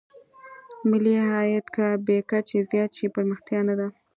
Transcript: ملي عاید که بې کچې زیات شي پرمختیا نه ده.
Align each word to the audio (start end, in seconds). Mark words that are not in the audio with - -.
ملي 0.89 1.15
عاید 1.31 1.65
که 1.75 1.85
بې 2.05 2.17
کچې 2.29 2.57
زیات 2.69 2.91
شي 2.97 3.05
پرمختیا 3.15 3.59
نه 3.67 3.73
ده. 3.79 3.87